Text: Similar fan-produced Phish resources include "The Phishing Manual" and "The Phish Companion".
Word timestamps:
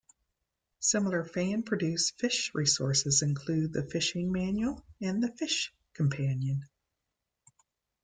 Similar 0.79 1.23
fan-produced 1.23 2.17
Phish 2.17 2.55
resources 2.55 3.21
include 3.21 3.73
"The 3.73 3.83
Phishing 3.83 4.31
Manual" 4.31 4.83
and 4.99 5.21
"The 5.21 5.27
Phish 5.29 5.69
Companion". 5.93 6.67